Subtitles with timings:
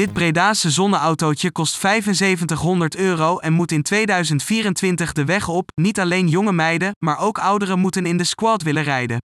[0.00, 5.70] Dit Bredase zonneautootje kost 7500 euro en moet in 2024 de weg op.
[5.74, 9.22] Niet alleen jonge meiden, maar ook ouderen moeten in de squad willen rijden.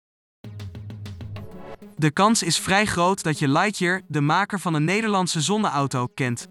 [1.96, 6.46] De kans is vrij groot dat je Lightyear, de maker van een Nederlandse zonneauto, kent.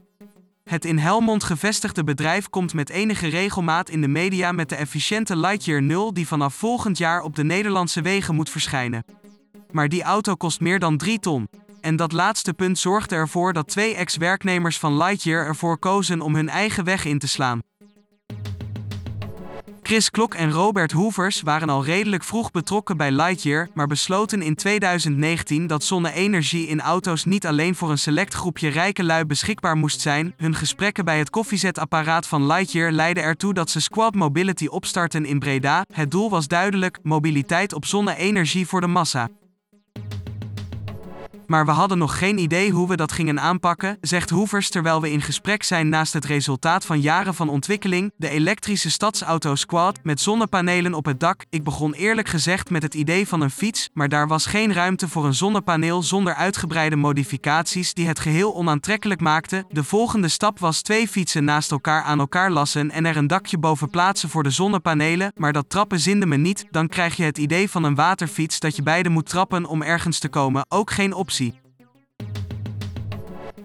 [0.64, 5.38] Het in Helmond gevestigde bedrijf komt met enige regelmaat in de media met de efficiënte
[5.38, 9.06] Lightyear 0 die vanaf volgend jaar op de Nederlandse wegen moet verschijnen.
[9.72, 11.48] Maar die auto kost meer dan 3 ton.
[11.84, 16.50] En dat laatste punt zorgde ervoor dat twee ex-werknemers van Lightyear ervoor kozen om hun
[16.50, 17.62] eigen weg in te slaan.
[19.82, 24.56] Chris Klok en Robert Hoevers waren al redelijk vroeg betrokken bij Lightyear, maar besloten in
[24.56, 30.02] 2019 dat zonne-energie in auto's niet alleen voor een select groepje rijke lui beschikbaar moest
[30.02, 30.34] zijn.
[30.38, 35.40] Hun gesprekken bij het koffiezetapparaat van Lightyear leidden ertoe dat ze Squad Mobility opstarten in
[35.40, 35.86] Breda.
[35.94, 39.30] Het doel was duidelijk: mobiliteit op zonne-energie voor de massa.
[41.54, 45.12] Maar we hadden nog geen idee hoe we dat gingen aanpakken, zegt Hoevers terwijl we
[45.12, 50.22] in gesprek zijn naast het resultaat van jaren van ontwikkeling, de elektrische stadsauto Squad met
[50.22, 51.46] zonnepanelen op het dak.
[51.50, 55.08] Ik begon eerlijk gezegd met het idee van een fiets, maar daar was geen ruimte
[55.08, 59.66] voor een zonnepaneel zonder uitgebreide modificaties die het geheel onaantrekkelijk maakten.
[59.70, 63.58] De volgende stap was twee fietsen naast elkaar aan elkaar lassen en er een dakje
[63.58, 67.38] boven plaatsen voor de zonnepanelen, maar dat trappen zinde me niet, dan krijg je het
[67.38, 71.14] idee van een waterfiets dat je beide moet trappen om ergens te komen, ook geen
[71.14, 71.42] optie.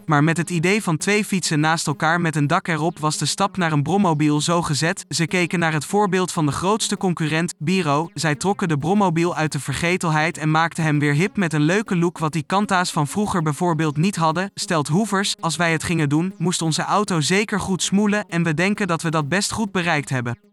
[0.08, 3.26] Maar met het idee van twee fietsen naast elkaar met een dak erop was de
[3.26, 5.04] stap naar een brommobiel zo gezet.
[5.08, 8.10] Ze keken naar het voorbeeld van de grootste concurrent, Biro.
[8.14, 11.96] Zij trokken de brommobiel uit de vergetelheid en maakten hem weer hip met een leuke
[11.96, 14.50] look wat die Kanta's van vroeger bijvoorbeeld niet hadden.
[14.54, 18.54] Stelt Hoevers, als wij het gingen doen, moest onze auto zeker goed smoelen en we
[18.54, 20.47] denken dat we dat best goed bereikt hebben.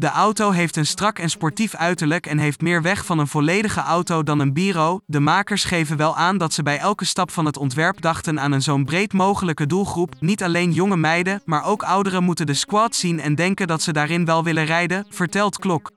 [0.00, 3.80] De auto heeft een strak en sportief uiterlijk en heeft meer weg van een volledige
[3.80, 5.00] auto dan een Biro.
[5.06, 8.52] De makers geven wel aan dat ze bij elke stap van het ontwerp dachten aan
[8.52, 10.14] een zo'n breed mogelijke doelgroep.
[10.20, 13.92] Niet alleen jonge meiden, maar ook ouderen moeten de squad zien en denken dat ze
[13.92, 15.90] daarin wel willen rijden, vertelt Klok.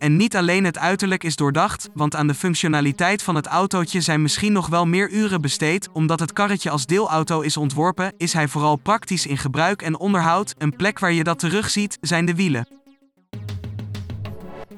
[0.00, 4.22] En niet alleen het uiterlijk is doordacht, want aan de functionaliteit van het autootje zijn
[4.22, 5.88] misschien nog wel meer uren besteed.
[5.92, 10.54] Omdat het karretje als deelauto is ontworpen, is hij vooral praktisch in gebruik en onderhoud.
[10.58, 12.66] Een plek waar je dat terugziet, zijn de wielen.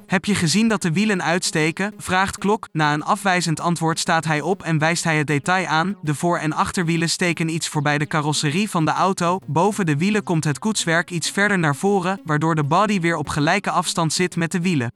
[0.06, 1.94] Heb je gezien dat de wielen uitsteken?
[1.98, 2.68] vraagt Klok.
[2.72, 5.96] Na een afwijzend antwoord staat hij op en wijst hij het detail aan.
[6.02, 9.38] De voor- en achterwielen steken iets voorbij de carrosserie van de auto.
[9.46, 13.28] Boven de wielen komt het koetswerk iets verder naar voren, waardoor de body weer op
[13.28, 14.92] gelijke afstand zit met de wielen.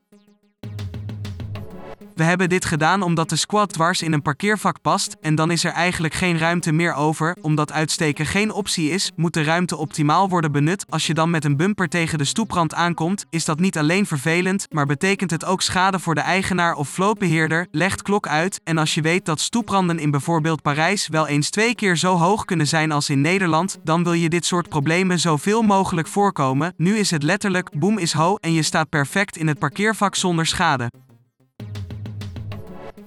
[2.14, 5.64] We hebben dit gedaan omdat de squad dwars in een parkeervak past en dan is
[5.64, 7.36] er eigenlijk geen ruimte meer over.
[7.40, 10.84] Omdat uitsteken geen optie is, moet de ruimte optimaal worden benut.
[10.88, 14.66] Als je dan met een bumper tegen de stoeprand aankomt, is dat niet alleen vervelend,
[14.70, 18.60] maar betekent het ook schade voor de eigenaar of vlootbeheerder, legt Klok uit.
[18.64, 22.44] En als je weet dat stoepranden in bijvoorbeeld Parijs wel eens twee keer zo hoog
[22.44, 26.74] kunnen zijn als in Nederland, dan wil je dit soort problemen zoveel mogelijk voorkomen.
[26.76, 30.46] Nu is het letterlijk boom is ho en je staat perfect in het parkeervak zonder
[30.46, 30.90] schade.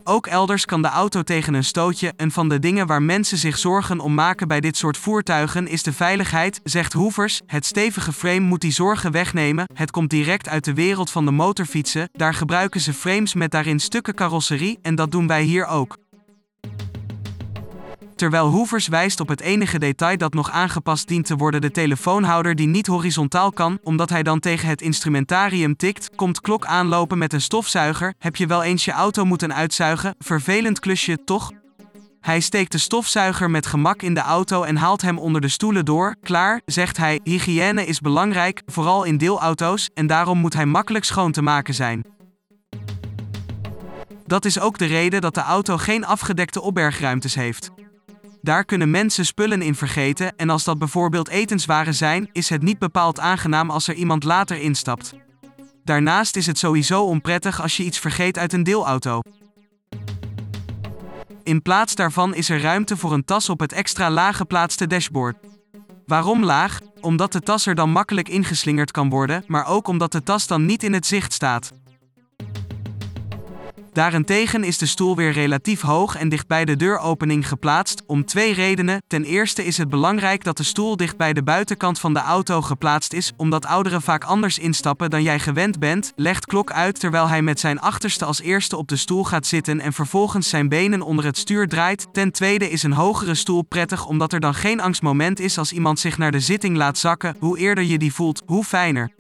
[0.10, 2.14] Ook elders kan de auto tegen een stootje.
[2.16, 5.84] Een van de dingen waar mensen zich zorgen om maken bij dit soort voertuigen is
[5.84, 7.42] de veiligheid, zegt Hoevers.
[7.46, 9.66] Het stevige frame moet die zorgen wegnemen.
[9.74, 12.10] Het komt direct uit de wereld van de motorfietsen.
[12.12, 15.98] Daar gebruiken ze frames met daarin stukken carrosserie en dat doen wij hier ook
[18.20, 22.56] terwijl Hoevers wijst op het enige detail dat nog aangepast dient te worden: de telefoonhouder
[22.56, 27.34] die niet horizontaal kan, omdat hij dan tegen het instrumentarium tikt, komt klok aanlopen met
[27.34, 28.14] een stofzuiger.
[28.18, 30.16] Heb je wel eens je auto moeten uitzuigen?
[30.20, 31.52] Vervelend klusje, toch?
[32.20, 35.86] Hij steekt de stofzuiger met gemak in de auto en haalt hem onder de stoelen
[35.86, 36.16] door.
[36.22, 37.20] Klaar, zegt hij.
[37.24, 42.04] Hygiëne is belangrijk, vooral in deelauto's, en daarom moet hij makkelijk schoon te maken zijn.
[44.26, 47.72] Dat is ook de reden dat de auto geen afgedekte opbergruimtes heeft.
[48.42, 52.80] Daar kunnen mensen spullen in vergeten en als dat bijvoorbeeld etenswaren zijn, is het niet
[52.80, 55.14] bepaald aangenaam als er iemand later instapt.
[55.84, 59.22] Daarnaast is het sowieso onprettig als je iets vergeet uit een deelauto.
[61.44, 65.38] In plaats daarvan is er ruimte voor een tas op het extra laag geplaatste dashboard.
[66.06, 66.80] Waarom laag?
[67.02, 70.66] Omdat de tas er dan makkelijk ingeslingerd kan worden, maar ook omdat de tas dan
[70.66, 71.72] niet in het zicht staat.
[73.94, 78.54] Daarentegen is de stoel weer relatief hoog en dicht bij de deuropening geplaatst, om twee
[78.54, 79.02] redenen.
[79.08, 82.62] Ten eerste is het belangrijk dat de stoel dicht bij de buitenkant van de auto
[82.62, 87.28] geplaatst is, omdat ouderen vaak anders instappen dan jij gewend bent, legt Klok uit terwijl
[87.28, 91.02] hij met zijn achterste als eerste op de stoel gaat zitten en vervolgens zijn benen
[91.02, 92.08] onder het stuur draait.
[92.12, 96.00] Ten tweede is een hogere stoel prettig omdat er dan geen angstmoment is als iemand
[96.00, 97.36] zich naar de zitting laat zakken.
[97.40, 99.19] Hoe eerder je die voelt, hoe fijner.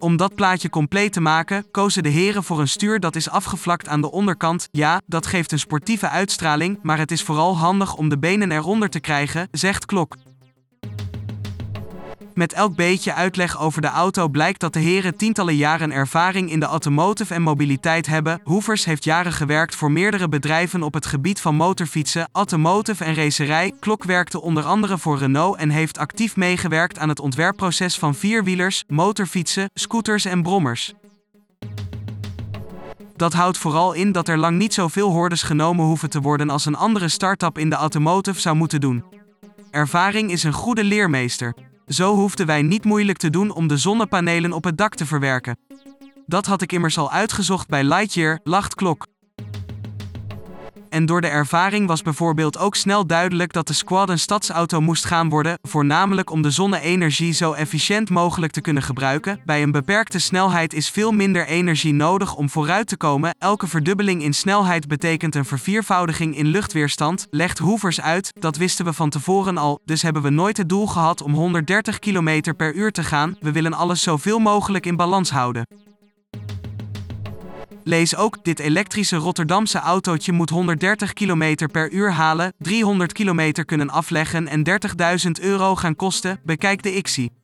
[0.00, 3.88] Om dat plaatje compleet te maken, kozen de heren voor een stuur dat is afgevlakt
[3.88, 4.68] aan de onderkant.
[4.70, 8.88] Ja, dat geeft een sportieve uitstraling, maar het is vooral handig om de benen eronder
[8.88, 10.16] te krijgen, zegt Klok.
[12.40, 16.60] Met elk beetje uitleg over de auto blijkt dat de heren tientallen jaren ervaring in
[16.60, 18.40] de automotive en mobiliteit hebben.
[18.44, 23.72] Hoevers heeft jaren gewerkt voor meerdere bedrijven op het gebied van motorfietsen, automotive en racerij.
[23.80, 28.84] Klok werkte onder andere voor Renault en heeft actief meegewerkt aan het ontwerpproces van vierwielers,
[28.88, 30.92] motorfietsen, scooters en brommers.
[33.16, 36.66] Dat houdt vooral in dat er lang niet zoveel hordes genomen hoeven te worden als
[36.66, 39.04] een andere start-up in de automotive zou moeten doen.
[39.70, 41.54] Ervaring is een goede leermeester.
[41.90, 45.58] Zo hoefden wij niet moeilijk te doen om de zonnepanelen op het dak te verwerken.
[46.26, 49.06] Dat had ik immers al uitgezocht bij Lightyear, lacht Klok.
[50.90, 55.04] En door de ervaring was bijvoorbeeld ook snel duidelijk dat de squad een stadsauto moest
[55.04, 59.40] gaan worden, voornamelijk om de zonne-energie zo efficiënt mogelijk te kunnen gebruiken.
[59.44, 63.34] Bij een beperkte snelheid is veel minder energie nodig om vooruit te komen.
[63.38, 68.32] Elke verdubbeling in snelheid betekent een verviervoudiging in luchtweerstand, legt Hoevers uit.
[68.40, 71.98] Dat wisten we van tevoren al, dus hebben we nooit het doel gehad om 130
[71.98, 73.36] km per uur te gaan.
[73.40, 75.89] We willen alles zoveel mogelijk in balans houden.
[77.84, 83.90] Lees ook, dit elektrische Rotterdamse autootje moet 130 km per uur halen, 300 km kunnen
[83.90, 84.62] afleggen en
[85.24, 87.39] 30.000 euro gaan kosten, bekijk de XI.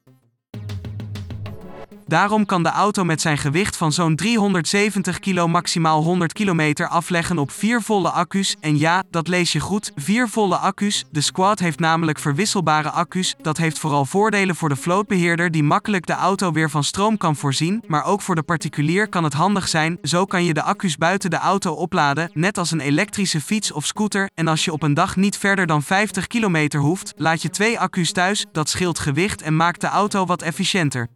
[2.09, 7.39] Daarom kan de auto met zijn gewicht van zo'n 370 kilo maximaal 100 kilometer afleggen
[7.39, 8.57] op vier volle accu's.
[8.61, 11.05] En ja, dat lees je goed, vier volle accu's.
[11.11, 13.35] De Squad heeft namelijk verwisselbare accu's.
[13.43, 17.37] Dat heeft vooral voordelen voor de vlootbeheerder die makkelijk de auto weer van stroom kan
[17.37, 17.83] voorzien.
[17.87, 19.99] Maar ook voor de particulier kan het handig zijn.
[20.03, 23.87] Zo kan je de accu's buiten de auto opladen, net als een elektrische fiets of
[23.87, 24.31] scooter.
[24.35, 27.79] En als je op een dag niet verder dan 50 kilometer hoeft, laat je twee
[27.79, 28.47] accu's thuis.
[28.53, 31.09] Dat scheelt gewicht en maakt de auto wat efficiënter.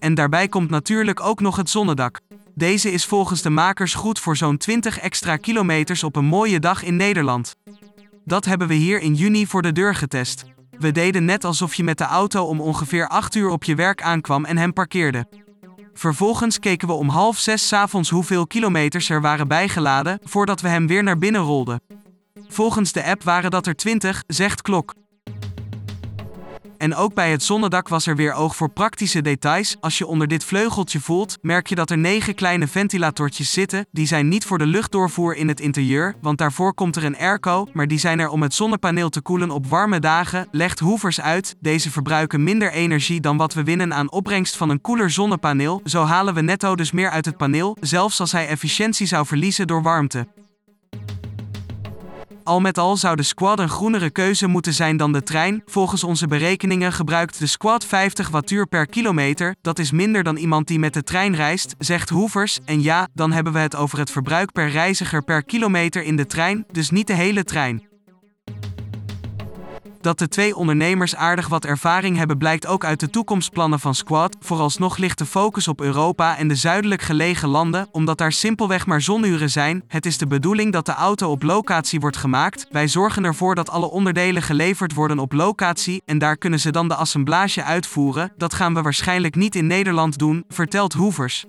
[0.00, 2.20] En daarbij komt natuurlijk ook nog het zonnedak.
[2.54, 6.82] Deze is volgens de makers goed voor zo'n 20 extra kilometers op een mooie dag
[6.82, 7.56] in Nederland.
[8.24, 10.44] Dat hebben we hier in juni voor de deur getest.
[10.78, 14.02] We deden net alsof je met de auto om ongeveer 8 uur op je werk
[14.02, 15.26] aankwam en hem parkeerde.
[15.94, 20.68] Vervolgens keken we om half zes 's avonds hoeveel kilometers er waren bijgeladen voordat we
[20.68, 21.80] hem weer naar binnen rolden.
[22.48, 24.94] Volgens de app waren dat er 20, zegt Klok.
[26.80, 29.76] En ook bij het zonnedak was er weer oog voor praktische details.
[29.80, 33.86] Als je onder dit vleugeltje voelt, merk je dat er negen kleine ventilatortjes zitten.
[33.90, 37.66] Die zijn niet voor de luchtdoorvoer in het interieur, want daarvoor komt er een airco,
[37.72, 41.56] maar die zijn er om het zonnepaneel te koelen op warme dagen, legt Hoevers uit.
[41.58, 45.80] Deze verbruiken minder energie dan wat we winnen aan opbrengst van een koeler zonnepaneel.
[45.84, 49.66] Zo halen we netto dus meer uit het paneel, zelfs als hij efficiëntie zou verliezen
[49.66, 50.26] door warmte.
[52.50, 55.62] Al met al zou de Squad een groenere keuze moeten zijn dan de trein.
[55.66, 59.54] Volgens onze berekeningen gebruikt de Squad 50 wattuur per kilometer.
[59.60, 62.58] Dat is minder dan iemand die met de trein reist, zegt Hoevers.
[62.64, 66.26] En ja, dan hebben we het over het verbruik per reiziger per kilometer in de
[66.26, 67.89] trein, dus niet de hele trein.
[70.00, 74.36] Dat de twee ondernemers aardig wat ervaring hebben blijkt ook uit de toekomstplannen van Squad.
[74.40, 79.00] Vooralsnog ligt de focus op Europa en de zuidelijk gelegen landen, omdat daar simpelweg maar
[79.00, 79.82] zonuren zijn.
[79.88, 82.66] Het is de bedoeling dat de auto op locatie wordt gemaakt.
[82.70, 86.88] Wij zorgen ervoor dat alle onderdelen geleverd worden op locatie en daar kunnen ze dan
[86.88, 88.32] de assemblage uitvoeren.
[88.36, 91.46] Dat gaan we waarschijnlijk niet in Nederland doen, vertelt Hoevers.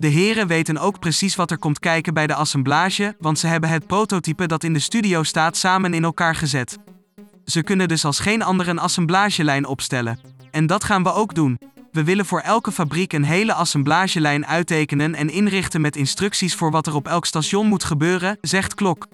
[0.00, 3.70] De heren weten ook precies wat er komt kijken bij de assemblage, want ze hebben
[3.70, 6.78] het prototype dat in de studio staat samen in elkaar gezet.
[7.44, 10.20] Ze kunnen dus als geen ander een assemblagelijn opstellen.
[10.50, 11.58] En dat gaan we ook doen.
[11.92, 16.86] We willen voor elke fabriek een hele assemblagelijn uittekenen en inrichten met instructies voor wat
[16.86, 19.06] er op elk station moet gebeuren, zegt Klok.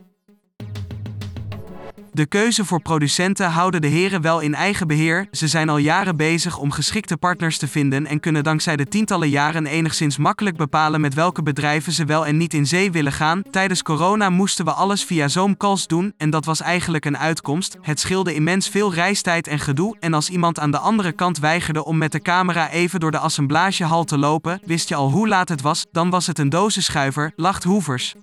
[2.16, 5.28] De keuze voor producenten houden de heren wel in eigen beheer.
[5.30, 9.28] Ze zijn al jaren bezig om geschikte partners te vinden en kunnen dankzij de tientallen
[9.28, 13.42] jaren enigszins makkelijk bepalen met welke bedrijven ze wel en niet in zee willen gaan.
[13.50, 17.76] Tijdens corona moesten we alles via Zoom-calls doen en dat was eigenlijk een uitkomst.
[17.80, 21.84] Het scheelde immens veel reistijd en gedoe en als iemand aan de andere kant weigerde
[21.84, 25.48] om met de camera even door de assemblagehal te lopen, wist je al hoe laat
[25.48, 28.14] het was, dan was het een dozenschuiver, lacht Hoevers.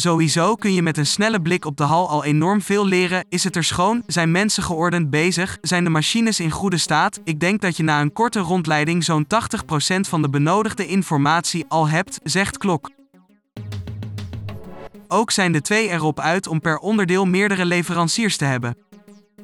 [0.00, 3.24] Sowieso kun je met een snelle blik op de hal al enorm veel leren.
[3.28, 4.02] Is het er schoon?
[4.06, 5.58] Zijn mensen geordend bezig?
[5.60, 7.20] Zijn de machines in goede staat?
[7.24, 9.28] Ik denk dat je na een korte rondleiding zo'n 80%
[10.00, 12.90] van de benodigde informatie al hebt, zegt Klok.
[15.08, 18.76] Ook zijn de twee erop uit om per onderdeel meerdere leveranciers te hebben.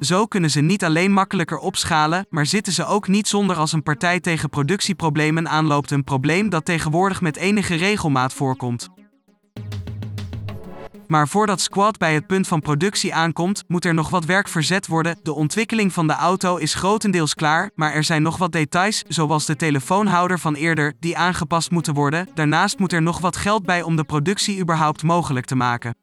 [0.01, 3.83] Zo kunnen ze niet alleen makkelijker opschalen, maar zitten ze ook niet zonder als een
[3.83, 8.89] partij tegen productieproblemen aanloopt, een probleem dat tegenwoordig met enige regelmaat voorkomt.
[11.07, 14.87] Maar voordat Squad bij het punt van productie aankomt, moet er nog wat werk verzet
[14.87, 15.17] worden.
[15.23, 19.47] De ontwikkeling van de auto is grotendeels klaar, maar er zijn nog wat details, zoals
[19.47, 22.29] de telefoonhouder van eerder, die aangepast moeten worden.
[22.35, 25.95] Daarnaast moet er nog wat geld bij om de productie überhaupt mogelijk te maken.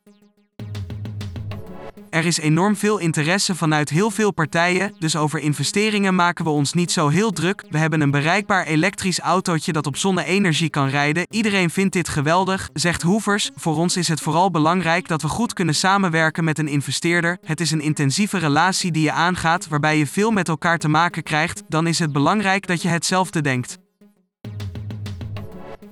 [2.12, 6.74] Er is enorm veel interesse vanuit heel veel partijen, dus over investeringen maken we ons
[6.74, 7.64] niet zo heel druk.
[7.70, 11.26] We hebben een bereikbaar elektrisch autootje dat op zonne-energie kan rijden.
[11.30, 13.52] Iedereen vindt dit geweldig, zegt Hoevers.
[13.56, 17.38] Voor ons is het vooral belangrijk dat we goed kunnen samenwerken met een investeerder.
[17.44, 21.24] Het is een intensieve relatie die je aangaat, waarbij je veel met elkaar te maken
[21.24, 21.64] krijgt.
[21.68, 23.78] Dan is het belangrijk dat je hetzelfde denkt.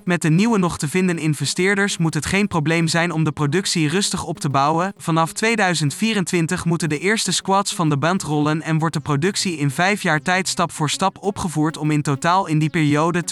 [0.04, 3.88] Met de nieuwe nog te vinden investeerders moet het geen probleem zijn om de productie
[3.88, 4.92] rustig op te bouwen.
[4.96, 9.70] Vanaf 2024 moeten de eerste squads van de band rollen en wordt de productie in
[9.70, 13.22] vijf jaar tijd stap voor stap opgevoerd om in totaal in die periode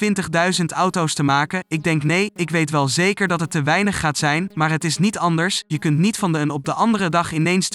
[0.58, 1.64] 20.000 auto's te maken.
[1.68, 4.84] Ik denk nee, ik weet wel zeker dat het te weinig gaat zijn, maar het
[4.84, 5.64] is niet anders.
[5.66, 7.68] Je kunt niet van de een op de andere dag ineens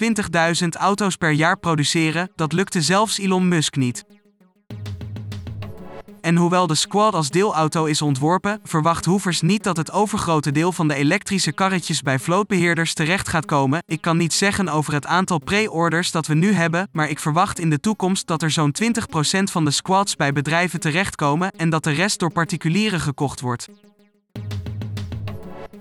[0.64, 4.04] 20.000 auto's per jaar produceren, dat lukte zelfs Elon Musk niet.
[6.24, 10.72] En hoewel de Squad als deelauto is ontworpen, verwacht Hoevers niet dat het overgrote deel
[10.72, 13.84] van de elektrische karretjes bij vlootbeheerders terecht gaat komen.
[13.86, 17.60] Ik kan niet zeggen over het aantal pre-orders dat we nu hebben, maar ik verwacht
[17.60, 18.88] in de toekomst dat er zo'n 20%
[19.44, 23.68] van de squads bij bedrijven terechtkomen en dat de rest door particulieren gekocht wordt.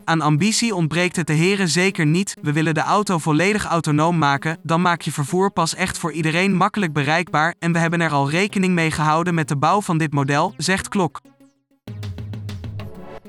[0.05, 2.37] Aan ambitie ontbreekt het de heren zeker niet.
[2.43, 4.59] We willen de auto volledig autonoom maken.
[4.63, 7.55] Dan maak je vervoer pas echt voor iedereen makkelijk bereikbaar.
[7.59, 10.89] En we hebben er al rekening mee gehouden met de bouw van dit model, zegt
[10.89, 11.21] Klok.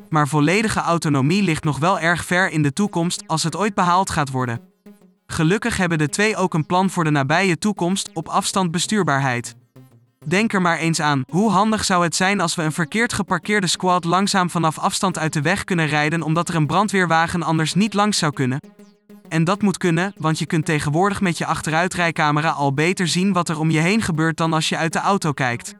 [0.10, 4.10] Maar volledige autonomie ligt nog wel erg ver in de toekomst als het ooit behaald
[4.10, 4.62] gaat worden.
[5.26, 9.56] Gelukkig hebben de twee ook een plan voor de nabije toekomst op afstand bestuurbaarheid.
[10.26, 13.68] Denk er maar eens aan, hoe handig zou het zijn als we een verkeerd geparkeerde
[13.68, 17.94] squad langzaam vanaf afstand uit de weg kunnen rijden omdat er een brandweerwagen anders niet
[17.94, 18.60] langs zou kunnen?
[19.30, 23.50] En dat moet kunnen, want je kunt tegenwoordig met je achteruitrijcamera al beter zien wat
[23.50, 25.76] er om je heen gebeurt dan als je uit de auto kijkt.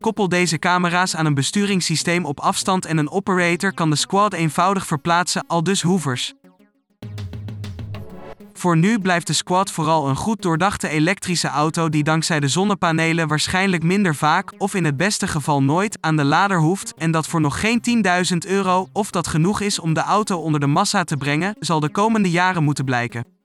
[0.00, 4.86] Koppel deze camera's aan een besturingssysteem op afstand en een operator kan de squad eenvoudig
[4.86, 6.34] verplaatsen, al dus hoevers.
[8.60, 13.28] Voor nu blijft de Squad vooral een goed doordachte elektrische auto die dankzij de zonnepanelen
[13.28, 17.26] waarschijnlijk minder vaak, of in het beste geval nooit, aan de lader hoeft en dat
[17.26, 21.04] voor nog geen 10.000 euro, of dat genoeg is om de auto onder de massa
[21.04, 23.39] te brengen, zal de komende jaren moeten blijken.